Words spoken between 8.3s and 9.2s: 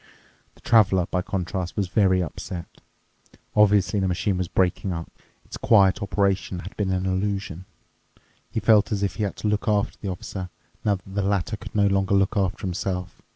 He felt as if